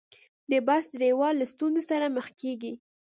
[0.51, 2.73] د بس ډریور له ستونزې سره مخ کېږي.